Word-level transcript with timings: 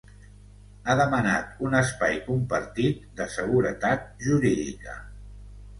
Ha 0.89 0.95
demanat 0.99 1.61
un 1.69 1.77
espai 1.81 2.17
compartit 2.31 3.07
de 3.21 3.31
seguretat 3.37 4.13
jurídica. 4.31 4.99